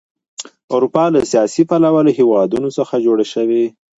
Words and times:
اروپا 0.75 1.03
له 1.13 1.21
سیاسي 1.31 1.63
پلوه 1.69 2.01
له 2.07 2.11
هېوادونو 2.19 2.69
څخه 2.77 2.95
جوړه 3.05 3.25
شوې. 3.33 3.65